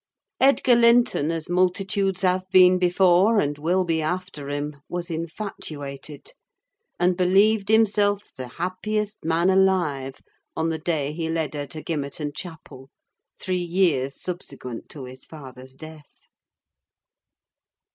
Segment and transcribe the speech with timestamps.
[0.39, 6.31] Edgar Linton, as multitudes have been before and will be after him, was infatuated:
[6.99, 10.19] and believed himself the happiest man alive
[10.55, 12.89] on the day he led her to Gimmerton Chapel,
[13.39, 16.25] three years subsequent to his father's death.